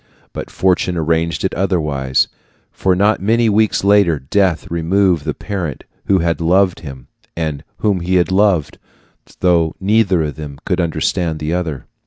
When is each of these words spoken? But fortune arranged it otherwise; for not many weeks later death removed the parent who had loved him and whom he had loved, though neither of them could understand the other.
But 0.33 0.49
fortune 0.49 0.97
arranged 0.97 1.43
it 1.45 1.53
otherwise; 1.53 2.27
for 2.71 2.95
not 2.95 3.21
many 3.21 3.49
weeks 3.49 3.83
later 3.83 4.17
death 4.17 4.65
removed 4.71 5.25
the 5.25 5.35
parent 5.35 5.83
who 6.05 6.17
had 6.17 6.41
loved 6.41 6.79
him 6.79 7.05
and 7.37 7.63
whom 7.77 7.99
he 7.99 8.15
had 8.15 8.31
loved, 8.31 8.79
though 9.41 9.75
neither 9.79 10.23
of 10.23 10.37
them 10.37 10.57
could 10.65 10.81
understand 10.81 11.37
the 11.37 11.53
other. 11.53 11.85